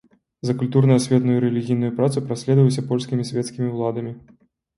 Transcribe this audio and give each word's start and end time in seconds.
За 0.49 0.53
культурна-асветную 0.61 1.35
і 1.37 1.43
рэлігійную 1.45 1.91
працу 1.99 2.17
праследаваўся 2.31 2.85
польскімі 2.89 3.27
свецкімі 3.31 3.69
ўладамі. 3.77 4.17